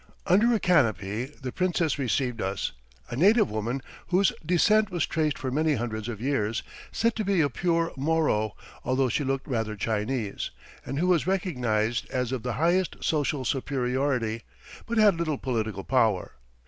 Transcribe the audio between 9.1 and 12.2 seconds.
looked rather Chinese and who was recognized